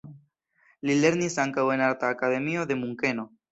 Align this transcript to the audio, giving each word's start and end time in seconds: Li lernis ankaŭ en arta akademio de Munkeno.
Li 0.91 0.95
lernis 1.01 1.37
ankaŭ 1.45 1.67
en 1.75 1.85
arta 1.91 2.11
akademio 2.17 2.67
de 2.73 2.81
Munkeno. 2.83 3.31